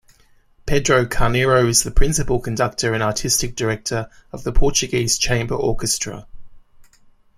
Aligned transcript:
Pedro 0.65 1.05
Carneiro 1.05 1.67
is 1.69 1.83
the 1.83 1.91
principal 1.91 2.39
conductor 2.39 2.95
and 2.95 3.03
artistic 3.03 3.55
director 3.55 4.09
of 4.31 4.43
the 4.43 4.51
Portuguese 4.51 5.15
Chamber 5.15 5.53
Orchestra. 5.53 6.25